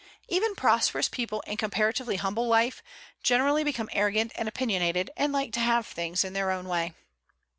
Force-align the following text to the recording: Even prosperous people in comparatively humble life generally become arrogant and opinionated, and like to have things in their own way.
Even 0.27 0.55
prosperous 0.55 1.07
people 1.07 1.41
in 1.41 1.57
comparatively 1.57 2.15
humble 2.15 2.47
life 2.47 2.81
generally 3.21 3.63
become 3.63 3.87
arrogant 3.93 4.31
and 4.33 4.49
opinionated, 4.49 5.11
and 5.15 5.31
like 5.31 5.51
to 5.53 5.59
have 5.59 5.85
things 5.85 6.23
in 6.23 6.33
their 6.33 6.49
own 6.49 6.67
way. 6.67 6.95